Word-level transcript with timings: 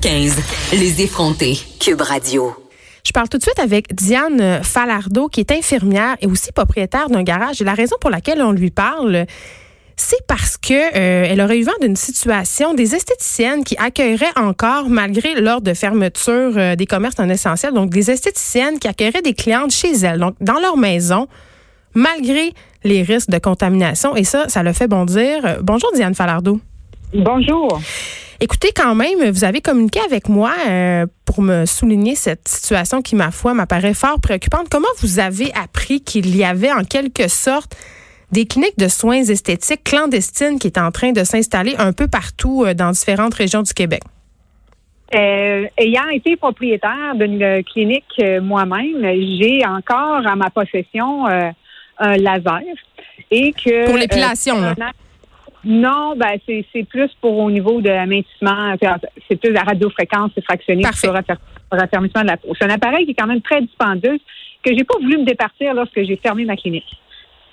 15. 0.00 0.36
Les 0.72 1.02
effrontés. 1.02 1.58
Cube 1.78 2.00
Radio. 2.00 2.54
Je 3.04 3.12
parle 3.12 3.28
tout 3.28 3.36
de 3.36 3.42
suite 3.42 3.58
avec 3.58 3.94
Diane 3.94 4.62
Falardeau, 4.62 5.28
qui 5.28 5.40
est 5.40 5.52
infirmière 5.52 6.16
et 6.22 6.26
aussi 6.26 6.52
propriétaire 6.52 7.10
d'un 7.10 7.22
garage. 7.22 7.60
Et 7.60 7.64
la 7.64 7.74
raison 7.74 7.96
pour 8.00 8.08
laquelle 8.08 8.40
on 8.40 8.52
lui 8.52 8.70
parle, 8.70 9.26
c'est 9.96 10.26
parce 10.26 10.56
que 10.56 10.72
euh, 10.72 11.26
elle 11.28 11.40
aurait 11.42 11.58
eu 11.58 11.64
vent 11.64 11.72
d'une 11.82 11.96
situation 11.96 12.72
des 12.72 12.94
esthéticiennes 12.94 13.62
qui 13.62 13.76
accueilleraient 13.76 14.32
encore, 14.36 14.88
malgré 14.88 15.38
l'ordre 15.38 15.66
de 15.66 15.74
fermeture 15.74 16.52
euh, 16.56 16.76
des 16.76 16.86
commerces 16.86 17.18
non 17.18 17.28
essentiels, 17.28 17.74
donc 17.74 17.90
des 17.90 18.10
esthéticiennes 18.10 18.78
qui 18.78 18.88
accueilleraient 18.88 19.22
des 19.22 19.34
clientes 19.34 19.72
chez 19.72 19.92
elles, 19.92 20.18
donc 20.18 20.34
dans 20.40 20.60
leur 20.60 20.78
maison, 20.78 21.28
malgré 21.92 22.54
les 22.84 23.02
risques 23.02 23.30
de 23.30 23.38
contamination. 23.38 24.16
Et 24.16 24.24
ça, 24.24 24.48
ça 24.48 24.62
le 24.62 24.72
fait 24.72 24.88
bondir. 24.88 25.58
Bonjour 25.60 25.90
Diane 25.94 26.14
Falardeau. 26.14 26.58
Bonjour. 27.12 27.80
Écoutez, 28.42 28.70
quand 28.74 28.94
même, 28.94 29.30
vous 29.30 29.44
avez 29.44 29.60
communiqué 29.60 30.00
avec 30.00 30.30
moi 30.30 30.52
euh, 30.66 31.04
pour 31.26 31.42
me 31.42 31.66
souligner 31.66 32.14
cette 32.14 32.48
situation 32.48 33.02
qui, 33.02 33.14
ma 33.14 33.30
foi, 33.30 33.52
m'apparaît 33.52 33.92
fort 33.92 34.18
préoccupante. 34.18 34.68
Comment 34.70 34.88
vous 35.00 35.18
avez 35.18 35.52
appris 35.54 36.00
qu'il 36.00 36.34
y 36.34 36.42
avait 36.42 36.72
en 36.72 36.82
quelque 36.82 37.28
sorte 37.28 37.76
des 38.32 38.46
cliniques 38.46 38.78
de 38.78 38.88
soins 38.88 39.24
esthétiques 39.24 39.84
clandestines 39.84 40.58
qui 40.58 40.68
étaient 40.68 40.80
en 40.80 40.90
train 40.90 41.12
de 41.12 41.22
s'installer 41.22 41.74
un 41.76 41.92
peu 41.92 42.08
partout 42.08 42.64
euh, 42.64 42.72
dans 42.72 42.92
différentes 42.92 43.34
régions 43.34 43.60
du 43.60 43.74
Québec? 43.74 44.00
Euh, 45.14 45.66
ayant 45.76 46.08
été 46.08 46.36
propriétaire 46.36 47.16
d'une 47.16 47.62
clinique 47.64 48.22
moi-même, 48.40 49.02
j'ai 49.38 49.66
encore 49.66 50.26
à 50.26 50.36
ma 50.36 50.48
possession 50.50 51.26
un 51.26 52.16
laser 52.16 52.62
et 53.30 53.52
que 53.52 53.86
pour 53.86 53.96
l'épilation. 53.96 54.56
Non, 55.64 56.14
ben 56.16 56.38
c'est, 56.46 56.64
c'est 56.72 56.84
plus 56.84 57.10
pour 57.20 57.36
au 57.38 57.50
niveau 57.50 57.80
de 57.80 57.88
l'amincissement. 57.88 58.74
C'est 59.28 59.36
plus 59.36 59.52
la 59.52 59.62
radiofréquence, 59.62 60.30
c'est 60.34 60.44
fractionné 60.44 60.82
pour 61.70 61.78
raffermissement 61.78 62.22
de 62.22 62.26
la 62.28 62.36
peau. 62.36 62.54
C'est 62.58 62.64
un 62.64 62.74
appareil 62.74 63.04
qui 63.04 63.12
est 63.12 63.14
quand 63.14 63.26
même 63.26 63.42
très 63.42 63.60
dispendieux 63.60 64.18
que 64.62 64.74
j'ai 64.76 64.84
pas 64.84 64.96
voulu 65.00 65.18
me 65.18 65.24
départir 65.24 65.74
lorsque 65.74 66.02
j'ai 66.02 66.16
fermé 66.16 66.44
ma 66.44 66.56
clinique. 66.56 66.90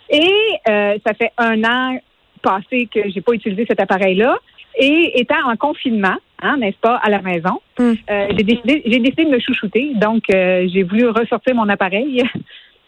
Et 0.10 0.32
euh, 0.70 0.98
ça 1.06 1.14
fait 1.14 1.32
un 1.38 1.64
an 1.64 2.00
passé 2.42 2.88
que 2.94 3.10
j'ai 3.10 3.22
pas 3.22 3.34
utilisé 3.34 3.66
cet 3.68 3.80
appareil-là. 3.80 4.38
Et 4.80 5.20
étant 5.20 5.50
en 5.52 5.56
confinement, 5.56 6.16
hein, 6.42 6.58
n'est-ce 6.58 6.78
pas, 6.78 6.96
à 6.98 7.10
la 7.10 7.22
maison, 7.22 7.60
Mm. 7.80 7.94
euh, 8.10 8.28
j'ai 8.36 8.44
décidé, 8.44 8.82
j'ai 8.86 9.00
décidé 9.00 9.26
de 9.26 9.30
me 9.30 9.40
chouchouter. 9.40 9.92
Donc, 9.96 10.24
euh, 10.34 10.68
j'ai 10.74 10.84
voulu 10.84 11.08
ressortir 11.10 11.56
mon 11.56 11.70
appareil. 11.70 12.24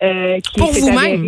Euh, 0.02 0.40
qui 0.40 0.60
Pour 0.60 0.72
vous-même? 0.72 1.26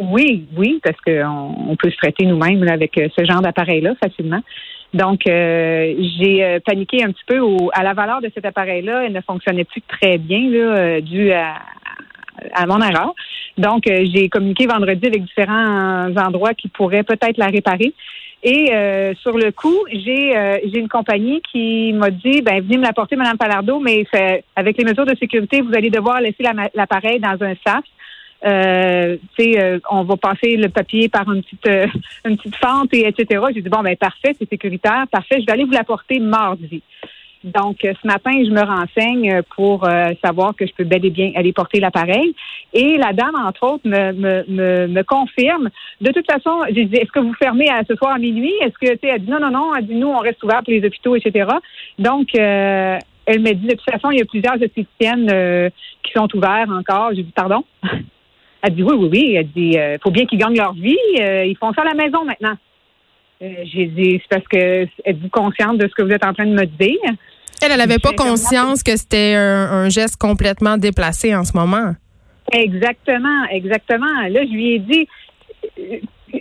Oui, 0.00 0.46
oui, 0.56 0.80
parce 0.82 1.00
qu'on 1.00 1.54
on 1.70 1.76
peut 1.76 1.90
se 1.90 1.96
traiter 1.96 2.26
nous-mêmes 2.26 2.66
avec 2.68 2.96
euh, 2.98 3.08
ce 3.16 3.24
genre 3.24 3.40
d'appareil-là 3.40 3.94
facilement. 4.02 4.40
Donc, 4.94 5.26
euh, 5.26 5.94
j'ai 6.18 6.44
euh, 6.44 6.60
paniqué 6.64 7.04
un 7.04 7.12
petit 7.12 7.24
peu 7.26 7.38
au- 7.38 7.70
à 7.74 7.82
la 7.82 7.92
valeur 7.94 8.20
de 8.20 8.30
cet 8.34 8.44
appareil-là. 8.46 9.04
Elle 9.04 9.12
ne 9.12 9.20
fonctionnait 9.20 9.64
plus 9.64 9.82
très 9.82 10.18
bien, 10.18 10.50
là, 10.50 10.58
euh, 10.58 11.00
dû 11.00 11.30
à, 11.32 11.56
à 12.54 12.66
mon 12.66 12.80
erreur. 12.80 13.14
Donc, 13.58 13.82
j'ai 13.86 14.28
communiqué 14.28 14.66
vendredi 14.66 15.06
avec 15.06 15.24
différents 15.24 16.14
endroits 16.16 16.54
qui 16.54 16.68
pourraient 16.68 17.02
peut-être 17.02 17.36
la 17.36 17.46
réparer. 17.46 17.92
Et 18.44 18.72
euh, 18.72 19.14
sur 19.16 19.36
le 19.36 19.50
coup, 19.50 19.76
j'ai 19.92 20.36
euh, 20.36 20.58
j'ai 20.64 20.78
une 20.78 20.88
compagnie 20.88 21.42
qui 21.52 21.92
m'a 21.92 22.10
dit 22.10 22.40
ben 22.40 22.62
venez 22.62 22.78
me 22.78 22.84
l'apporter, 22.84 23.16
Madame 23.16 23.36
Palardo, 23.36 23.80
mais 23.80 24.06
avec 24.54 24.78
les 24.78 24.84
mesures 24.84 25.04
de 25.06 25.16
sécurité, 25.16 25.60
vous 25.60 25.74
allez 25.74 25.90
devoir 25.90 26.20
laisser 26.20 26.44
l'appareil 26.74 27.18
dans 27.18 27.36
un 27.44 27.54
sac. 27.66 27.82
Euh, 28.46 29.16
euh, 29.40 29.80
on 29.90 30.04
va 30.04 30.16
passer 30.16 30.56
le 30.56 30.68
papier 30.68 31.08
par 31.08 31.30
une 31.32 31.42
petite 31.42 31.66
euh, 31.66 31.86
une 32.24 32.36
petite 32.36 32.56
fente 32.56 32.94
et 32.94 33.08
etc. 33.08 33.42
J'ai 33.52 33.62
dit 33.62 33.68
bon 33.68 33.82
ben 33.82 33.96
parfait, 33.96 34.34
c'est 34.38 34.48
sécuritaire, 34.48 35.06
parfait. 35.10 35.40
Je 35.40 35.46
vais 35.46 35.52
aller 35.52 35.64
vous 35.64 35.72
l'apporter 35.72 36.20
mardi. 36.20 36.82
Donc, 37.44 37.84
euh, 37.84 37.92
ce 38.02 38.06
matin, 38.06 38.32
je 38.32 38.50
me 38.50 38.62
renseigne 38.62 39.32
euh, 39.32 39.42
pour 39.54 39.84
euh, 39.84 40.12
savoir 40.24 40.54
que 40.56 40.66
je 40.66 40.72
peux 40.72 40.84
bel 40.84 41.04
et 41.04 41.10
bien 41.10 41.32
aller 41.36 41.52
porter 41.52 41.78
l'appareil. 41.78 42.34
Et 42.72 42.96
la 42.96 43.12
dame, 43.12 43.36
entre 43.36 43.62
autres, 43.64 43.86
me, 43.88 44.12
me, 44.12 44.44
me, 44.48 44.86
me 44.88 45.02
confirme. 45.02 45.68
De 46.00 46.10
toute 46.10 46.30
façon, 46.30 46.62
j'ai 46.74 46.86
dit, 46.86 46.96
est-ce 46.96 47.12
que 47.12 47.20
vous 47.20 47.34
fermez 47.34 47.68
à, 47.68 47.82
ce 47.88 47.94
soir 47.94 48.14
à 48.14 48.18
minuit? 48.18 48.52
Est-ce 48.62 48.78
que, 48.78 48.92
tu 48.94 48.98
sais, 49.02 49.14
elle 49.14 49.24
dit, 49.24 49.30
non, 49.30 49.40
non, 49.40 49.50
non, 49.50 49.74
elle 49.74 49.86
dit, 49.86 49.94
nous, 49.94 50.08
on 50.08 50.18
reste 50.18 50.42
ouvert 50.42 50.62
pour 50.64 50.72
les 50.72 50.84
hôpitaux, 50.84 51.14
etc. 51.14 51.48
Donc, 51.98 52.34
euh, 52.34 52.98
elle 53.26 53.40
me 53.40 53.52
dit, 53.52 53.66
de 53.66 53.74
toute 53.74 53.90
façon, 53.90 54.10
il 54.10 54.18
y 54.18 54.22
a 54.22 54.24
plusieurs 54.24 54.60
esthéticiennes 54.60 55.30
euh, 55.30 55.70
qui 56.02 56.12
sont 56.12 56.28
ouvertes 56.34 56.70
encore. 56.70 57.10
J'ai 57.14 57.22
dit, 57.22 57.32
pardon? 57.32 57.64
Elle 58.62 58.74
dit, 58.74 58.82
oui, 58.82 58.94
oui, 58.96 59.08
oui. 59.10 59.34
Elle 59.34 59.48
dit, 59.48 59.76
il 59.76 59.98
faut 60.02 60.10
bien 60.10 60.26
qu'ils 60.26 60.38
gagnent 60.38 60.56
leur 60.56 60.72
vie. 60.72 60.96
Euh, 61.20 61.44
ils 61.44 61.56
font 61.56 61.72
ça 61.72 61.82
à 61.82 61.86
la 61.86 61.94
maison 61.94 62.24
maintenant. 62.24 62.56
Euh, 63.42 63.64
J'ai 63.64 63.86
dit, 63.86 64.20
c'est 64.20 64.36
parce 64.36 64.48
que 64.48 64.86
êtes-vous 65.04 65.28
consciente 65.28 65.78
de 65.78 65.86
ce 65.88 65.94
que 65.94 66.02
vous 66.02 66.10
êtes 66.10 66.24
en 66.24 66.34
train 66.34 66.46
de 66.46 66.54
me 66.54 66.64
dire? 66.64 66.98
Elle, 67.62 67.72
elle 67.72 67.78
n'avait 67.78 67.98
pas 67.98 68.12
conscience 68.12 68.82
que 68.82 68.96
c'était 68.96 69.34
un, 69.36 69.84
un 69.84 69.88
geste 69.88 70.16
complètement 70.16 70.76
déplacé 70.76 71.34
en 71.34 71.44
ce 71.44 71.56
moment. 71.56 71.94
Exactement, 72.52 73.44
exactement. 73.50 74.22
Là, 74.28 74.44
je 74.44 74.52
lui 74.52 74.74
ai 74.74 74.78
dit, 74.78 75.08
euh, 75.78 75.98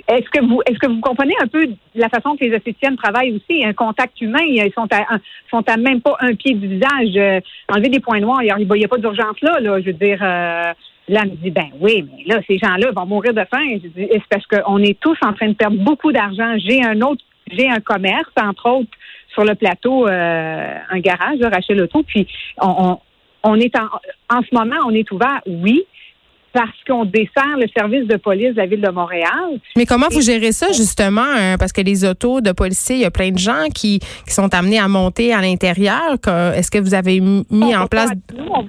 est-ce 0.07 0.29
que 0.29 0.45
vous, 0.45 0.61
est-ce 0.65 0.79
que 0.79 0.87
vous 0.87 0.99
comprenez 0.99 1.33
un 1.41 1.47
peu 1.47 1.67
la 1.95 2.09
façon 2.09 2.35
que 2.35 2.43
les 2.43 2.55
esthéticiennes 2.55 2.97
travaillent 2.97 3.33
aussi, 3.33 3.65
un 3.65 3.73
contact 3.73 4.19
humain, 4.21 4.41
ils 4.41 4.71
sont 4.73 4.87
à, 4.91 5.05
sont 5.49 5.63
à 5.67 5.77
même 5.77 6.01
pas 6.01 6.15
un 6.19 6.35
pied 6.35 6.53
du 6.53 6.67
visage, 6.67 7.15
euh, 7.15 7.39
enlever 7.69 7.89
des 7.89 7.99
points 7.99 8.19
noirs, 8.19 8.43
il 8.43 8.67
n'y 8.67 8.85
a, 8.85 8.87
pas 8.87 8.97
d'urgence 8.97 9.39
là, 9.41 9.59
là. 9.59 9.79
Je 9.79 9.87
veux 9.87 9.93
dire, 9.93 10.19
euh, 10.21 10.73
là, 11.07 11.21
elle 11.23 11.31
me 11.31 11.35
dit, 11.35 11.51
ben 11.51 11.69
oui, 11.79 12.05
mais 12.11 12.23
là, 12.33 12.41
ces 12.47 12.57
gens-là 12.57 12.91
vont 12.95 13.05
mourir 13.05 13.33
de 13.33 13.43
faim. 13.49 13.63
Je 13.83 13.87
dis, 13.87 14.07
c'est 14.11 14.21
parce 14.29 14.45
qu'on 14.47 14.77
est 14.79 14.99
tous 14.99 15.17
en 15.21 15.33
train 15.33 15.47
de 15.49 15.53
perdre 15.53 15.77
beaucoup 15.77 16.11
d'argent. 16.11 16.55
J'ai 16.57 16.83
un 16.83 16.99
autre, 17.01 17.23
j'ai 17.51 17.69
un 17.69 17.79
commerce, 17.79 18.29
entre 18.41 18.69
autres, 18.69 18.89
sur 19.33 19.43
le 19.45 19.55
plateau, 19.55 20.07
euh, 20.07 20.75
un 20.89 20.99
garage, 20.99 21.39
là, 21.39 21.49
Rachel 21.49 21.81
Auto, 21.81 22.03
puis 22.03 22.27
on, 22.61 22.67
on, 22.77 22.99
on 23.43 23.55
est 23.55 23.73
en, 23.77 23.85
en 24.35 24.41
ce 24.41 24.53
moment, 24.53 24.75
on 24.85 24.91
est 24.91 25.09
ouvert, 25.11 25.41
oui, 25.45 25.83
parce 26.53 26.71
qu'on 26.87 27.05
dessert 27.05 27.55
le 27.59 27.67
service 27.77 28.07
de 28.07 28.15
police 28.17 28.51
de 28.55 28.57
la 28.57 28.65
ville 28.65 28.81
de 28.81 28.89
Montréal. 28.89 29.59
Mais 29.75 29.85
comment 29.85 30.07
vous 30.09 30.21
gérez 30.21 30.51
ça 30.53 30.67
justement 30.71 31.21
euh, 31.37 31.55
parce 31.57 31.71
que 31.71 31.81
les 31.81 32.03
autos 32.03 32.41
de 32.41 32.51
policiers, 32.51 32.95
il 32.95 33.01
y 33.01 33.05
a 33.05 33.11
plein 33.11 33.29
de 33.29 33.37
gens 33.37 33.65
qui, 33.75 33.99
qui 33.99 34.33
sont 34.33 34.51
amenés 34.55 34.79
à 34.79 34.87
monter 34.87 35.33
à 35.33 35.41
l'intérieur. 35.41 36.13
Est-ce 36.55 36.71
que 36.71 36.79
vous 36.79 36.95
avez 36.95 37.19
mis 37.19 37.45
On 37.51 37.75
en 37.75 37.85
place 37.85 38.09
pas- 38.09 38.33
nous, 38.35 38.49
on- 38.51 38.67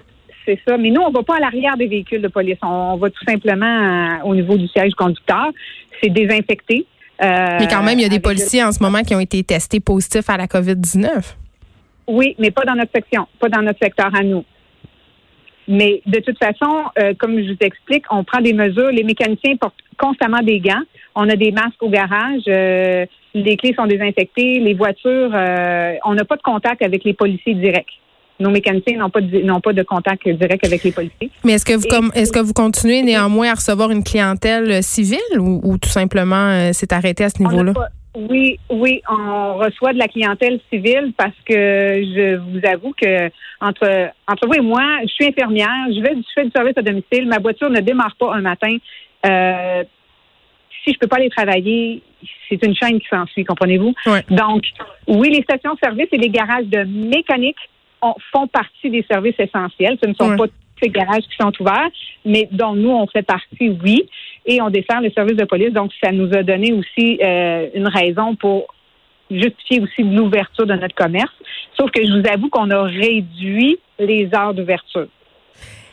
c'est 0.49 0.59
ça, 0.67 0.79
mais 0.79 0.89
nous, 0.91 1.03
on 1.03 1.11
va 1.11 1.23
pas 1.23 1.37
à 1.37 1.41
l'arrière 1.41 1.77
des 1.77 1.87
véhicules 1.87 2.23
de 2.23 2.29
police. 2.29 2.57
On, 2.63 2.97
va 2.97 3.11
tout 3.11 3.25
simplement 3.29 3.67
euh, 3.67 4.25
au 4.25 4.35
niveau 4.35 4.57
du 4.57 4.67
siège 4.69 4.93
conducteur. 4.95 5.49
C'est 6.03 6.09
désinfecté. 6.09 6.87
Euh, 7.23 7.57
Mais 7.61 7.67
quand 7.69 7.83
même, 7.83 7.99
il 7.99 8.03
y 8.03 8.07
a 8.07 8.09
des 8.09 8.21
policiers 8.21 8.65
en 8.65 8.73
ce 8.73 8.83
moment 8.83 9.03
qui 9.03 9.15
ont 9.15 9.21
été 9.21 9.43
testés 9.45 9.81
positifs 9.81 10.31
à 10.31 10.37
la 10.39 10.47
COVID-19. 10.47 11.09
le- 11.15 12.15
Oui, 12.15 12.35
mais 12.39 12.51
pas 12.51 12.63
dans 12.65 12.75
notre 12.77 12.93
section, 12.95 13.27
pas 13.39 13.49
dans 13.51 13.61
notre 13.61 13.79
secteur 13.83 14.11
à 14.15 14.23
nous. 14.23 14.45
Mais 15.67 16.01
de 16.07 16.21
toute 16.21 16.39
façon, 16.39 16.85
euh, 16.99 17.13
comme 17.19 17.39
je 17.39 17.53
vous 17.53 17.59
explique, 17.61 18.05
on 18.11 18.25
prend 18.25 18.41
des 18.41 18.55
mesures. 18.55 18.89
Les 18.91 19.05
mécaniciens 19.05 19.57
portent 19.57 19.75
constamment 19.99 20.41
des 20.41 20.61
gants. 20.61 20.81
On 21.15 21.29
a 21.29 21.37
des 21.37 21.53
masques 21.53 21.83
au 21.83 21.91
garage. 21.91 22.43
euh, 22.49 23.05
les 23.35 23.57
clés 23.59 23.75
sont 23.75 23.87
désinfectées. 23.87 24.61
Les 24.61 24.73
voitures, 24.73 25.31
euh, 25.35 25.95
on 26.07 26.15
n'a 26.15 26.25
pas 26.25 26.37
de 26.37 26.43
contact 26.43 26.83
avec 26.83 27.05
les 27.05 27.13
policiers 27.13 27.55
directs. 27.55 28.01
Nos 28.41 28.51
mécaniciens 28.51 28.99
n'ont 28.99 29.11
pas 29.11 29.21
de, 29.21 29.41
n'ont 29.41 29.61
pas 29.61 29.73
de 29.73 29.83
contact 29.83 30.29
direct 30.29 30.65
avec 30.65 30.85
les 30.85 30.93
policiers. 30.93 31.31
Mais 31.45 31.55
est-ce 31.55 31.65
que 31.65 31.75
vous 31.75 31.89
comme 31.89 32.11
est-ce 32.15 32.33
que 32.33 32.39
vous 32.39 32.53
continuez 32.53 33.03
néanmoins 33.03 33.51
à 33.51 33.55
recevoir 33.55 33.91
une 33.91 34.05
clientèle 34.05 34.71
euh, 34.71 34.83
civile 34.83 35.39
ou, 35.39 35.61
ou 35.65 35.79
tout 35.79 35.89
simplement 35.89 36.37
euh, 36.37 36.71
c'est 36.73 36.93
arrêté 36.93 37.25
à 37.25 37.31
ce 37.31 37.43
niveau-là? 37.43 37.73
Oui, 38.17 38.59
oui, 38.71 39.01
on 39.09 39.59
reçoit 39.59 39.93
de 39.93 39.99
la 39.99 40.09
clientèle 40.09 40.61
civile 40.73 41.13
parce 41.17 41.35
que 41.45 41.55
je 41.55 42.37
vous 42.37 42.61
avoue 42.67 42.93
que 43.01 43.29
entre 43.61 44.11
entre 44.27 44.47
vous 44.47 44.55
et 44.55 44.61
moi, 44.61 44.83
je 45.03 45.09
suis 45.09 45.27
infirmière, 45.27 45.87
je 45.89 46.01
vais 46.01 46.15
je 46.15 46.33
fais 46.35 46.45
du 46.45 46.51
service 46.51 46.77
à 46.77 46.83
domicile, 46.83 47.27
ma 47.27 47.39
voiture 47.39 47.71
ne 47.71 47.81
démarre 47.81 48.17
pas 48.19 48.35
un 48.35 48.41
matin. 48.41 48.77
Euh, 49.27 49.85
si 50.85 50.93
je 50.93 50.99
peux 50.99 51.07
pas 51.07 51.17
aller 51.17 51.29
travailler, 51.29 52.03
c'est 52.49 52.65
une 52.65 52.75
chaîne 52.75 52.99
qui 52.99 53.07
s'ensuit, 53.09 53.45
comprenez-vous? 53.45 53.95
Ouais. 54.07 54.25
Donc, 54.31 54.63
oui, 55.07 55.31
les 55.31 55.43
stations-service 55.43 56.09
et 56.13 56.19
les 56.19 56.31
garages 56.31 56.67
de 56.67 56.85
mécanique 56.85 57.59
ont- 58.03 58.15
font 58.33 58.47
partie 58.47 58.91
des 58.91 59.05
services 59.11 59.39
essentiels. 59.39 59.99
Ce 60.03 60.09
ne 60.09 60.15
sont 60.15 60.31
Ouais. 60.31 60.37
pas 60.37 60.47
tous 60.47 60.53
ces 60.83 60.89
garages 60.91 61.23
qui 61.25 61.37
sont 61.41 61.53
ouverts, 61.61 61.91
mais 62.25 62.49
dont 62.53 62.75
nous, 62.75 62.91
on 62.91 63.07
fait 63.09 63.23
partie, 63.23 63.71
oui, 63.85 64.09
et 64.47 64.61
on 64.63 64.71
dessert 64.71 65.01
le 65.01 65.11
service 65.11 65.37
de 65.37 65.45
police. 65.45 65.73
Donc, 65.73 65.91
ça 66.03 66.13
nous 66.13 66.33
a 66.35 66.43
donné 66.43 66.73
aussi 66.73 67.19
euh, 67.23 67.69
une 67.75 67.89
raison 67.89 68.35
pour 68.37 68.67
justifier 69.31 69.81
aussi 69.81 70.03
l'ouverture 70.03 70.67
de 70.67 70.75
notre 70.75 70.95
commerce. 70.95 71.33
Sauf 71.77 71.91
que 71.91 72.01
je 72.05 72.11
vous 72.21 72.27
avoue 72.33 72.49
qu'on 72.49 72.71
a 72.71 72.83
réduit 72.85 73.79
les 73.99 74.29
heures 74.35 74.55
d'ouverture. 74.55 75.07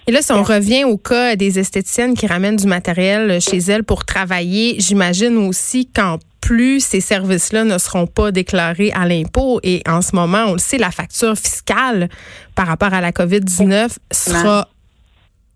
Et 0.08 0.12
là, 0.12 0.22
si 0.22 0.32
on 0.32 0.44
revient 0.44 0.84
au 0.84 0.98
cas 0.98 1.36
des 1.36 1.58
esthéticiennes 1.58 2.14
qui 2.14 2.28
ramènent 2.28 2.56
du 2.58 2.68
matériel 2.68 3.42
chez 3.42 3.58
elles 3.58 3.84
pour 3.84 4.06
travailler, 4.06 4.76
j'imagine 4.80 5.36
aussi 5.38 5.88
qu'en 5.92 6.18
plus, 6.46 6.80
ces 6.80 7.02
services-là 7.02 7.64
ne 7.64 7.78
seront 7.78 8.06
pas 8.08 8.32
déclarés 8.32 8.92
à 8.94 9.08
l'impôt. 9.08 9.60
Et 9.64 9.82
en 9.88 10.02
ce 10.02 10.16
moment, 10.16 10.46
on 10.48 10.54
le 10.54 10.58
sait, 10.60 10.78
la 10.78 10.92
facture 10.92 11.36
fiscale 11.36 12.08
par 12.56 12.68
rapport 12.68 12.94
à 12.94 13.02
la 13.02 13.12
COVID-19 13.12 13.98
sera 14.12 14.68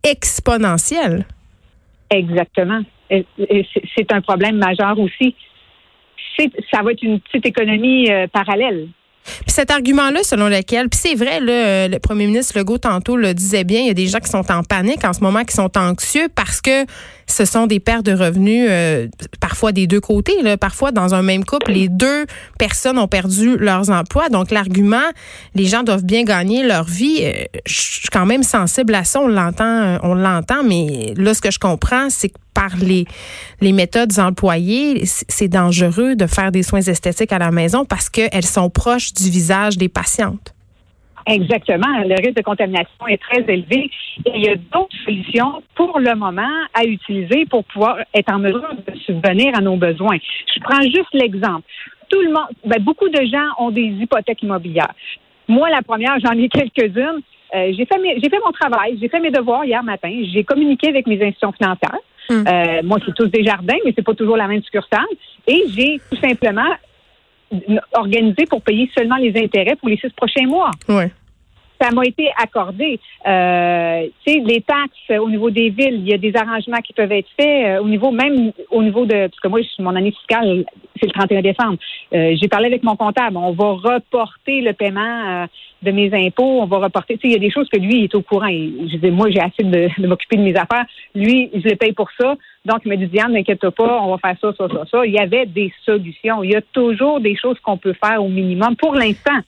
exponentielle. 0.04 1.26
Exactement. 2.10 2.82
Et- 3.10 3.26
et 3.38 3.66
c'est- 3.96 4.12
un 4.12 4.22
problème 4.22 4.58
majeur 4.58 4.98
aussi. 5.00 5.36
Ça 6.72 6.82
va 6.84 6.92
être 6.94 7.04
une 7.04 7.20
petite 7.20 7.46
économie 7.46 8.10
euh, 8.10 8.28
parallèle. 8.28 8.88
Puis 9.26 9.52
cet 9.52 9.70
argument-là, 9.72 10.24
selon 10.24 10.48
lequel, 10.48 10.88
puis 10.90 11.00
c'est 11.04 11.16
vrai, 11.16 11.40
là, 11.42 11.88
le 11.88 12.00
premier 12.00 12.26
ministre 12.26 12.58
Legault 12.58 12.78
tantôt 12.78 13.18
le 13.18 13.34
disait 13.34 13.66
bien, 13.66 13.82
il 13.82 13.88
y 13.88 13.90
a 13.90 13.94
des 13.94 14.08
gens 14.08 14.20
qui 14.20 14.30
sont 14.30 14.50
en 14.52 14.64
panique 14.64 15.04
en 15.04 15.12
ce 15.14 15.20
moment, 15.22 15.44
qui 15.44 15.54
sont 15.56 15.70
anxieux 15.78 16.28
parce 16.34 16.62
que 16.62 16.86
ce 17.30 17.46
sont 17.46 17.68
des 17.68 17.80
pertes 17.80 18.06
de 18.06 18.14
revenus, 18.14 18.68
euh, 18.70 19.08
parfois 19.40 19.72
des 19.72 19.88
deux 19.88 20.02
côtés. 20.02 20.42
Là. 20.42 20.58
Parfois, 20.58 20.92
dans 20.92 21.14
un 21.14 21.22
même 21.22 21.46
couple, 21.46 21.72
les 21.72 21.88
deux 21.88 22.26
personnes 22.58 22.98
ont 22.98 23.08
perdu 23.08 23.58
leurs 23.58 23.90
emplois. 23.90 24.30
Donc, 24.30 24.52
l'argument, 24.52 24.98
les 25.56 25.66
gens 25.66 25.84
doivent 25.84 26.04
bien 26.04 26.24
gagner 26.24 26.64
leur 26.64 26.86
vie. 26.86 27.20
Euh, 27.22 27.44
je 27.66 27.82
suis 27.82 28.10
quand 28.12 28.26
même 28.26 28.44
sensible 28.44 28.96
à 28.96 29.04
ça. 29.04 29.22
On 29.22 29.28
l'entend, 29.28 29.64
euh, 29.64 29.98
on 30.04 30.16
l'entend. 30.16 30.64
Mais 30.64 31.14
là, 31.16 31.34
ce 31.34 31.42
que 31.42 31.52
je 31.52 31.60
comprends, 31.60 32.10
c'est 32.10 32.30
que 32.30 32.38
par 32.54 32.76
les, 32.78 33.06
les 33.62 33.72
méthodes 33.72 34.18
employées, 34.20 35.04
c'est 35.06 35.48
dangereux 35.48 36.16
de 36.16 36.26
faire 36.26 36.52
des 36.52 36.64
soins 36.64 36.82
esthétiques 36.82 37.32
à 37.32 37.40
la 37.40 37.52
maison 37.52 37.86
parce 37.86 38.10
qu'elles 38.10 38.46
sont 38.46 38.70
proches 38.70 39.14
du 39.14 39.30
visage 39.30 39.78
des 39.78 39.88
patientes. 39.88 40.54
Exactement. 41.30 42.00
Le 42.06 42.16
risque 42.16 42.38
de 42.38 42.42
contamination 42.42 43.08
est 43.08 43.22
très 43.22 43.42
élevé 43.42 43.92
et 44.26 44.32
il 44.34 44.42
y 44.42 44.50
a 44.50 44.56
d'autres 44.56 44.96
solutions 45.06 45.62
pour 45.76 46.00
le 46.00 46.16
moment 46.16 46.50
à 46.74 46.84
utiliser 46.86 47.46
pour 47.46 47.64
pouvoir 47.66 47.98
être 48.14 48.34
en 48.34 48.40
mesure 48.40 48.70
de 48.88 48.98
subvenir 49.00 49.56
à 49.56 49.62
nos 49.62 49.76
besoins. 49.76 50.18
Je 50.54 50.60
prends 50.62 50.82
juste 50.82 51.14
l'exemple. 51.14 51.64
Tout 52.10 52.22
le 52.22 52.32
monde, 52.32 52.48
ben, 52.66 52.82
beaucoup 52.82 53.08
de 53.10 53.22
gens 53.26 53.48
ont 53.60 53.70
des 53.70 53.84
hypothèques 53.84 54.42
immobilières. 54.42 54.94
Moi, 55.48 55.70
la 55.70 55.84
première, 55.84 56.18
j'en 56.20 56.32
ai 56.32 56.50
quelques-unes. 56.50 57.22
Euh, 57.56 57.74
j'ai 57.76 57.86
fait 57.86 58.00
j'ai 58.22 58.30
fait 58.30 58.40
mon 58.46 58.52
travail, 58.52 58.98
j'ai 59.00 59.10
fait 59.10 59.20
mes 59.20 59.32
devoirs 59.32 59.66
hier 59.66 59.84
matin, 59.84 60.12
j'ai 60.32 60.44
communiqué 60.44 60.90
avec 60.90 61.08
mes 61.08 61.16
institutions 61.16 61.52
financières. 61.52 62.00
Hum. 62.30 62.46
Euh, 62.48 62.82
moi, 62.84 62.98
c'est 63.06 63.14
tous 63.16 63.28
des 63.28 63.44
jardins, 63.44 63.78
mais 63.86 63.94
c'est 63.96 64.06
pas 64.06 64.14
toujours 64.14 64.38
la 64.38 64.48
même 64.48 64.62
succursale. 64.64 65.06
Et 65.48 65.64
j'ai 65.76 66.00
tout 66.10 66.18
simplement 66.22 66.70
organisé 67.94 68.46
pour 68.48 68.62
payer 68.62 68.90
seulement 68.96 69.16
les 69.18 69.36
intérêts 69.42 69.76
pour 69.76 69.90
les 69.90 69.98
six 69.98 70.12
prochains 70.12 70.46
mois. 70.46 70.70
Ouais 70.88 71.10
ça 71.80 71.92
m'a 71.92 72.04
été 72.06 72.30
accordé. 72.42 73.00
Euh, 73.28 74.08
les 74.26 74.62
taxes 74.62 75.20
au 75.20 75.30
niveau 75.30 75.50
des 75.50 75.70
villes, 75.70 75.96
il 75.96 76.10
y 76.10 76.14
a 76.14 76.18
des 76.18 76.36
arrangements 76.36 76.82
qui 76.82 76.94
peuvent 76.94 77.12
être 77.12 77.28
faits 77.40 77.66
euh, 77.66 77.82
au 77.82 77.88
niveau 77.88 78.12
même 78.12 78.52
au 78.70 78.84
niveau 78.84 79.06
de 79.06 79.28
parce 79.28 79.40
que 79.40 79.48
moi, 79.48 79.60
mon 79.80 79.96
année 79.96 80.12
fiscale, 80.12 80.66
c'est 81.00 81.08
le 81.08 81.12
31 81.12 81.42
décembre. 81.42 81.78
Euh, 82.14 82.36
j'ai 82.40 82.48
parlé 82.48 82.68
avec 82.68 82.84
mon 82.84 82.96
comptable. 82.96 83.38
On 83.38 83.52
va 83.52 83.72
reporter 83.72 84.62
le 84.62 84.74
paiement 84.74 85.00
euh, 85.28 85.48
de 85.84 85.92
mes 85.92 86.14
impôts. 86.14 86.62
On 86.62 86.66
va 86.66 86.78
reporter. 86.78 87.18
Il 87.24 87.32
y 87.32 87.36
a 87.36 87.40
des 87.40 87.52
choses 87.52 87.70
que 87.70 87.78
lui 87.78 88.04
est 88.04 88.16
au 88.16 88.22
courant. 88.22 88.50
je 88.50 88.98
dis, 88.98 89.12
moi, 89.12 89.30
j'ai 89.30 89.40
assez 89.40 89.64
de, 89.64 89.90
de 90.02 90.08
m'occuper 90.08 90.38
de 90.38 90.44
mes 90.44 90.56
affaires. 90.56 90.86
Lui, 91.16 91.50
je 91.54 91.70
le 91.70 91.76
paye 91.76 91.94
pour 91.94 92.10
ça. 92.20 92.36
Donc, 92.66 92.82
il 92.86 92.90
m'a 92.90 92.96
dit, 92.98 93.08
Diane, 93.08 93.34
n'inquiète 93.34 93.70
pas, 93.70 94.02
on 94.02 94.16
va 94.16 94.18
faire 94.18 94.36
ça, 94.42 94.54
ça, 94.58 94.68
ça, 94.68 94.86
ça. 94.92 95.06
Il 95.06 95.14
y 95.14 95.20
avait 95.20 95.46
des 95.46 95.72
solutions. 95.86 96.44
Il 96.44 96.52
y 96.52 96.56
a 96.56 96.62
toujours 96.62 97.20
des 97.20 97.36
choses 97.36 97.60
qu'on 97.62 97.78
peut 97.78 97.96
faire 98.04 98.24
au 98.24 98.28
minimum 98.28 98.76
pour 98.76 98.96
l'instant. 98.96 99.40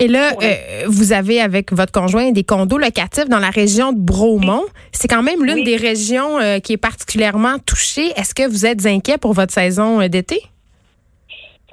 Et 0.00 0.08
là, 0.08 0.32
euh, 0.42 0.84
vous 0.88 1.12
avez 1.12 1.42
avec 1.42 1.72
votre 1.72 1.92
conjoint 1.92 2.32
des 2.32 2.42
condos 2.42 2.78
locatifs 2.78 3.28
dans 3.28 3.38
la 3.38 3.50
région 3.50 3.92
de 3.92 4.00
Bromont. 4.00 4.64
C'est 4.92 5.08
quand 5.08 5.22
même 5.22 5.44
l'une 5.44 5.62
des 5.62 5.76
régions 5.76 6.38
euh, 6.38 6.58
qui 6.58 6.72
est 6.72 6.78
particulièrement 6.78 7.58
touchée. 7.58 8.06
Est-ce 8.16 8.34
que 8.34 8.48
vous 8.48 8.64
êtes 8.64 8.86
inquiet 8.86 9.18
pour 9.18 9.34
votre 9.34 9.52
saison 9.52 10.00
euh, 10.00 10.08
d'été? 10.08 10.40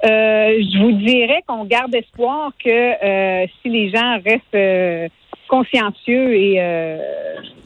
je 0.00 0.78
vous 0.78 0.92
dirais 0.92 1.42
qu'on 1.48 1.64
garde 1.64 1.92
espoir 1.92 2.52
que 2.64 3.46
si 3.60 3.68
les 3.68 3.90
gens 3.90 4.20
restent 4.24 5.10
consciencieux 5.48 6.36
et 6.36 6.60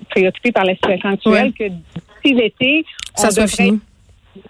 préoccupés 0.09 0.51
par 0.51 0.65
la 0.65 0.73
situation 0.75 1.11
actuelle, 1.11 1.53
que 1.53 1.69
d'ici 1.69 2.35
l'été, 2.35 2.87
ça 3.15 3.31
soit 3.31 3.47
fini. 3.47 3.81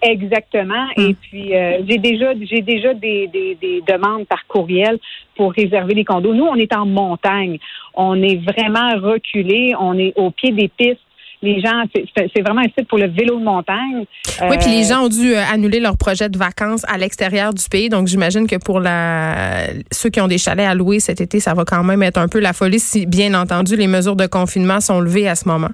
Exactement. 0.01 0.87
Et 0.97 1.07
hum. 1.07 1.15
puis 1.15 1.55
euh, 1.55 1.79
j'ai 1.87 1.97
déjà 1.97 2.33
j'ai 2.41 2.61
déjà 2.61 2.93
des, 2.93 3.27
des, 3.27 3.57
des, 3.59 3.81
demandes 3.81 4.25
par 4.27 4.45
courriel 4.47 4.97
pour 5.35 5.51
réserver 5.53 5.93
les 5.93 6.05
condos. 6.05 6.33
Nous, 6.33 6.45
on 6.45 6.55
est 6.55 6.73
en 6.75 6.85
montagne. 6.85 7.59
On 7.93 8.21
est 8.21 8.37
vraiment 8.37 8.95
reculé. 9.01 9.73
On 9.79 9.97
est 9.97 10.13
au 10.15 10.31
pied 10.31 10.51
des 10.51 10.69
pistes. 10.69 10.99
Les 11.41 11.59
gens, 11.59 11.83
c'est 11.93 12.41
vraiment 12.41 12.61
un 12.61 12.71
site 12.77 12.87
pour 12.87 12.97
le 12.97 13.07
vélo 13.07 13.37
de 13.37 13.43
montagne. 13.43 14.05
Oui, 14.49 14.57
puis 14.61 14.71
les 14.71 14.85
euh, 14.85 14.95
gens 14.95 15.03
ont 15.03 15.09
dû 15.09 15.35
euh, 15.35 15.43
annuler 15.51 15.81
leur 15.81 15.97
projet 15.97 16.29
de 16.29 16.37
vacances 16.37 16.85
à 16.87 16.97
l'extérieur 16.97 17.53
du 17.53 17.67
pays. 17.69 17.89
Donc, 17.89 18.07
j'imagine 18.07 18.47
que 18.47 18.55
pour 18.55 18.79
la 18.79 19.65
ceux 19.91 20.09
qui 20.09 20.21
ont 20.21 20.29
des 20.29 20.37
chalets 20.37 20.65
à 20.65 20.73
louer 20.73 21.01
cet 21.01 21.19
été, 21.19 21.41
ça 21.41 21.53
va 21.53 21.65
quand 21.65 21.83
même 21.83 22.01
être 22.01 22.17
un 22.17 22.29
peu 22.29 22.39
la 22.39 22.53
folie 22.53 22.79
si, 22.79 23.05
bien 23.05 23.33
entendu, 23.33 23.75
les 23.75 23.87
mesures 23.87 24.15
de 24.15 24.25
confinement 24.25 24.79
sont 24.79 25.01
levées 25.01 25.27
à 25.27 25.35
ce 25.35 25.49
moment. 25.49 25.71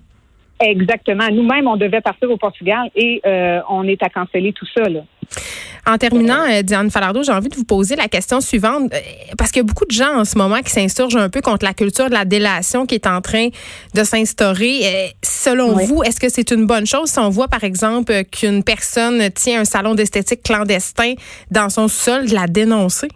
Exactement. 0.60 1.30
Nous-mêmes, 1.32 1.68
on 1.68 1.78
devait 1.78 2.02
partir 2.02 2.30
au 2.30 2.38
Portugal 2.38 2.90
et 2.96 3.22
euh, 3.26 3.62
on 3.70 3.88
est 3.88 4.02
à 4.04 4.10
canceller 4.10 4.52
tout 4.52 4.68
ça. 4.76 4.84
Là. 4.90 5.02
En 5.88 5.98
terminant, 5.98 6.44
euh, 6.52 6.62
Diane 6.64 6.92
Falardeau, 6.92 7.24
j'ai 7.24 7.32
envie 7.32 7.48
de 7.48 7.56
vous 7.56 7.64
poser 7.64 7.96
la 7.96 8.10
question 8.10 8.42
suivante, 8.42 8.94
euh, 8.94 8.98
parce 9.38 9.52
qu'il 9.52 9.62
y 9.62 9.66
a 9.66 9.68
beaucoup 9.68 9.86
de 9.86 9.92
gens 9.92 10.20
en 10.20 10.26
ce 10.26 10.38
moment 10.38 10.58
qui 10.58 10.72
s'insurgent 10.72 11.16
un 11.16 11.30
peu 11.30 11.40
contre 11.40 11.66
la 11.66 11.74
culture 11.74 12.10
de 12.10 12.14
la 12.14 12.26
délation 12.26 12.86
qui 12.86 12.96
est 12.96 13.08
en 13.08 13.22
train 13.22 13.48
de 13.96 14.04
s'instaurer. 14.04 15.14
Selon 15.24 15.76
vous, 15.78 16.04
est-ce 16.04 16.20
que 16.20 16.28
c'est 16.28 16.52
une 16.52 16.66
bonne 16.66 16.86
chose 16.86 17.10
si 17.10 17.20
on 17.20 17.30
voit, 17.30 17.48
par 17.48 17.64
exemple, 17.64 18.12
qu'une 18.26 18.64
personne 18.64 19.32
tient 19.32 19.62
un 19.62 19.66
salon 19.66 19.96
d'esthétique 19.96 20.44
clandestin 20.44 21.14
dans 21.52 21.70
son 21.70 21.88
sol, 21.88 22.28
de 22.28 22.36
la 22.36 22.48
dénoncer? 22.48 23.08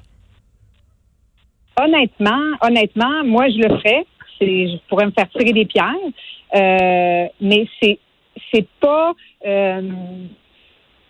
Honnêtement, 1.77 2.55
honnêtement, 2.61 3.23
moi, 3.25 3.49
je 3.49 3.57
le 3.57 3.77
ferais. 3.79 4.05
Je 4.39 4.77
pourrais 4.89 5.05
me 5.05 5.11
faire 5.11 5.29
tirer 5.29 5.53
des 5.53 5.65
pierres. 5.65 5.93
Euh, 6.55 7.25
mais 7.41 7.67
c'est 7.81 7.99
c'est 8.51 8.67
pas 8.79 9.13
euh, 9.45 9.81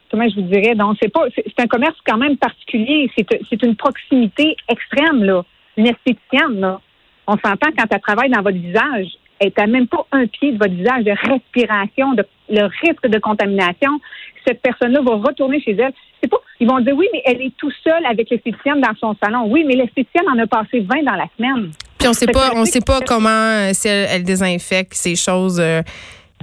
comment 0.10 0.30
je 0.30 0.36
vous 0.36 0.48
dirais? 0.48 0.76
Donc 0.76 0.98
c'est 1.02 1.12
pas 1.12 1.26
c'est 1.36 1.60
un 1.60 1.68
commerce 1.68 1.98
quand 2.06 2.18
même 2.18 2.38
particulier. 2.38 3.10
C'est 3.18 3.64
une 3.64 3.76
proximité 3.76 4.56
extrême 4.70 5.24
là. 5.24 5.44
Une 5.78 5.88
esthéticienne 5.88 6.60
là. 6.60 6.80
On 7.28 7.38
s'entend 7.38 7.70
quand 7.78 7.86
elle 7.90 8.02
travaille 8.02 8.30
dans 8.30 8.42
votre 8.42 8.58
visage 8.58 9.08
elle 9.40 9.52
n'a 9.58 9.68
même 9.68 9.88
pas 9.88 10.06
un 10.12 10.26
pied 10.28 10.54
de 10.54 10.58
votre 10.58 10.74
visage 10.74 11.04
de 11.04 11.12
respiration 11.12 12.14
de 12.14 12.26
le 12.50 12.70
risque 12.82 13.08
de 13.08 13.20
contamination. 13.20 14.00
Cette 14.46 14.62
personne-là 14.62 15.02
va 15.02 15.16
retourner 15.16 15.62
chez 15.62 15.72
elle. 15.72 15.94
C'est 16.22 16.30
pas 16.30 16.38
ils 16.60 16.68
vont 16.68 16.80
dire 16.80 16.96
oui 16.96 17.08
mais 17.12 17.22
elle 17.26 17.42
est 17.42 17.56
tout 17.58 17.72
seule 17.84 18.06
avec 18.06 18.30
l'esthéticienne 18.30 18.82
dans 18.82 18.96
son 19.00 19.16
salon. 19.22 19.46
Oui 19.48 19.64
mais 19.66 19.76
l'esthéticienne 19.76 20.30
en 20.30 20.38
a 20.38 20.48
passé 20.48 20.80
20 20.80 21.04
dans 21.04 21.16
la 21.16 21.28
semaine 21.38 21.72
puis 22.04 22.10
on 22.10 22.14
sait 22.14 22.28
pas, 22.28 22.52
on 22.56 22.66
sait 22.66 22.82
pas 22.82 23.00
comment 23.02 23.30
euh, 23.30 23.70
si 23.74 23.88
elle, 23.88 24.24
désinfecte 24.24 24.94
ces 24.94 25.16
choses. 25.16 25.60
Euh, 25.60 25.82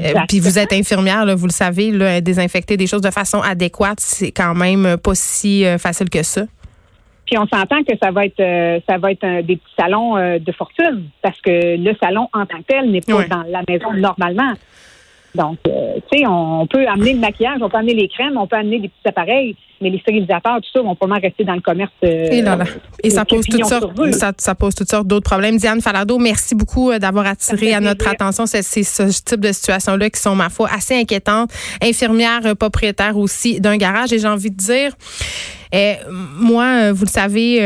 euh, 0.00 0.12
puis 0.26 0.40
vous 0.40 0.58
êtes 0.58 0.72
infirmière, 0.72 1.26
là, 1.26 1.34
vous 1.34 1.46
le 1.46 1.52
savez, 1.52 1.90
là, 1.90 2.22
désinfecter 2.22 2.78
des 2.78 2.86
choses 2.86 3.02
de 3.02 3.10
façon 3.10 3.40
adéquate, 3.42 4.00
c'est 4.00 4.30
quand 4.30 4.54
même 4.54 4.96
pas 4.96 5.14
si 5.14 5.64
facile 5.78 6.08
que 6.08 6.22
ça. 6.22 6.42
Puis 7.26 7.38
on 7.38 7.46
s'entend 7.46 7.82
que 7.84 7.92
ça 8.02 8.10
va 8.10 8.24
être 8.24 8.82
ça 8.88 8.96
va 8.96 9.12
être 9.12 9.42
des 9.42 9.56
petits 9.56 9.74
salons 9.78 10.16
de 10.38 10.52
fortune 10.52 11.04
parce 11.20 11.38
que 11.42 11.76
le 11.76 11.94
salon 12.02 12.28
en 12.32 12.46
tant 12.46 12.58
que 12.58 12.66
tel 12.66 12.90
n'est 12.90 13.02
pas 13.02 13.24
dans 13.24 13.42
la 13.42 13.62
maison 13.68 13.92
normalement. 13.92 14.54
Donc, 15.34 15.58
euh, 15.68 15.94
tu 16.10 16.18
sais, 16.18 16.26
on, 16.26 16.66
peut 16.66 16.86
amener 16.88 17.12
le 17.12 17.20
maquillage, 17.20 17.58
on 17.60 17.68
peut 17.68 17.76
amener 17.76 17.94
les 17.94 18.08
crèmes, 18.08 18.36
on 18.36 18.46
peut 18.46 18.56
amener 18.56 18.80
des 18.80 18.88
petits 18.88 19.08
appareils, 19.08 19.54
mais 19.80 19.90
les 19.90 20.00
stérilisateurs, 20.00 20.56
tout 20.56 20.68
ça, 20.72 20.82
vont 20.82 20.96
pas 20.96 21.06
mal 21.06 21.20
rester 21.20 21.44
dans 21.44 21.54
le 21.54 21.60
commerce. 21.60 21.92
Euh, 22.04 22.26
et, 23.02 23.10
ça, 23.10 23.24
pose 23.24 23.46
toutes 23.46 23.64
sortes, 23.64 23.92
ça, 24.38 24.54
pose 24.54 24.74
toutes 24.74 24.90
sortes 24.90 25.06
d'autres 25.06 25.30
problèmes. 25.30 25.56
Diane 25.56 25.80
Falardeau, 25.80 26.18
merci 26.18 26.54
beaucoup 26.54 26.90
euh, 26.90 26.98
d'avoir 26.98 27.26
attiré 27.26 27.74
à 27.74 27.80
notre 27.80 28.08
attention 28.08 28.46
ces, 28.46 28.62
ce 28.62 29.22
type 29.24 29.40
de 29.40 29.52
situations-là 29.52 30.10
qui 30.10 30.20
sont, 30.20 30.34
ma 30.34 30.48
foi, 30.48 30.68
assez 30.74 30.94
inquiétantes. 30.98 31.50
Infirmière 31.80 32.56
propriétaire 32.58 33.16
aussi 33.16 33.60
d'un 33.60 33.76
garage. 33.76 34.12
Et 34.12 34.18
j'ai 34.18 34.28
envie 34.28 34.50
de 34.50 34.56
dire, 34.56 34.96
moi, 36.40 36.90
vous 36.90 37.04
le 37.04 37.10
savez, 37.10 37.60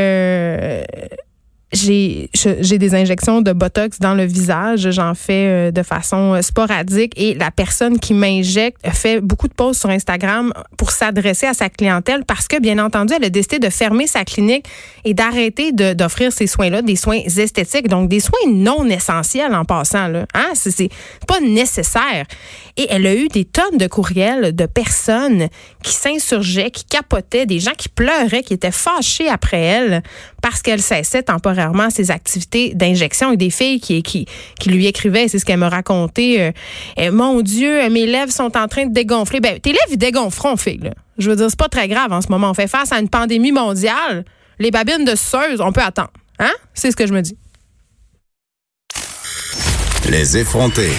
j'ai 1.75 2.31
j'ai 2.61 2.79
des 2.79 2.95
injections 2.95 3.43
de 3.43 3.53
botox 3.53 3.99
dans 3.99 4.15
le 4.15 4.25
visage, 4.25 4.91
j'en 4.91 5.15
fais 5.15 5.47
euh, 5.47 5.71
de 5.71 5.83
façon 5.83 6.35
euh, 6.35 6.43
sporadique 6.43 7.13
et 7.17 7.35
la 7.35 7.51
personne 7.51 7.99
qui 7.99 8.15
m'injecte 8.15 8.79
fait 8.93 9.21
beaucoup 9.21 9.49
de 9.49 9.55
pauses 9.55 9.79
sur 9.79 9.91
Instagram 9.91 10.53
pour 10.77 10.91
s'adresser 10.91 11.47
à 11.47 11.55
sa 11.55 11.69
clientèle 11.69 12.25
parce 12.25 12.47
que 12.47 12.61
bien 12.61 12.79
entendu, 12.79 13.15
elle 13.17 13.25
a 13.25 13.31
décidé 13.31 13.59
de 13.59 13.71
fermer 13.71 14.07
sa 14.07 14.25
clinique 14.25 14.67
et 15.05 15.15
d'arrêter 15.15 15.73
d'offrir 15.73 16.33
ces 16.33 16.47
soins-là, 16.47 16.83
des 16.83 16.97
soins 16.97 17.21
esthétiques, 17.25 17.89
donc 17.89 18.09
des 18.09 18.21
soins 18.21 18.39
non 18.49 18.87
essentiels 18.87 19.55
en 19.55 19.65
passant 19.65 20.09
là. 20.09 20.27
Hein, 20.35 20.53
c'est 20.55 20.91
pas 21.27 21.41
nécessaire. 21.41 22.25
Et 22.77 22.87
elle 22.91 23.07
a 23.07 23.15
eu 23.15 23.29
des 23.29 23.45
tonnes 23.45 23.79
de 23.79 23.87
courriels 23.87 24.55
de 24.55 24.67
personnes 24.67 25.49
qui 25.83 25.93
s'insurgeaient, 25.93 26.71
qui 26.71 26.85
capotaient, 26.85 27.47
des 27.47 27.59
gens 27.59 27.75
qui 27.77 27.89
pleuraient, 27.89 28.43
qui 28.43 28.55
étaient 28.55 28.71
fâchés 28.71 29.29
après 29.29 29.61
elle 29.61 30.03
parce 30.43 30.61
qu'elle 30.63 30.83
cessait 30.83 31.23
temporairement 31.23 31.64
ses 31.91 32.11
activités 32.11 32.75
d'injection 32.75 33.33
et 33.33 33.37
des 33.37 33.51
filles 33.51 33.81
qui, 33.81 34.03
qui, 34.03 34.27
lui 34.71 34.87
écrivaient, 34.87 35.29
c'est 35.29 35.39
ce 35.39 35.45
qu'elle 35.45 35.61
me 35.61 35.67
racontait. 35.67 36.41
Euh, 36.41 36.53
euh, 37.01 37.13
mon 37.13 37.41
Dieu, 37.41 37.89
mes 37.91 38.07
lèvres 38.07 38.33
sont 38.33 38.57
en 38.57 38.69
train 38.69 38.87
de 38.87 38.93
dégonfler. 38.93 39.41
Ben, 39.41 39.59
tes 39.59 39.71
lèvres, 39.71 39.97
dégonfleront, 39.97 40.57
fille. 40.57 40.81
Là. 40.83 40.91
Je 41.19 41.31
veux 41.31 41.37
dire, 41.37 41.47
c'est 41.49 41.59
pas 41.59 41.69
très 41.69 41.89
grave 41.89 42.13
en 42.13 42.21
ce 42.21 42.29
moment. 42.29 42.51
On 42.51 42.55
fait 42.55 42.69
face 42.69 42.93
à 42.93 42.99
une 42.99 43.09
pandémie 43.09 43.53
mondiale. 43.53 44.25
Les 44.59 44.71
babines 44.71 45.05
de 45.05 45.15
suceuse, 45.15 45.61
on 45.61 45.73
peut 45.73 45.83
attendre. 45.83 46.13
Hein? 46.39 46.53
C'est 46.75 46.91
ce 46.91 46.97
que 46.97 47.07
je 47.07 47.13
me 47.13 47.21
dis. 47.21 47.37
Les 50.11 50.37
effrontés. 50.37 50.95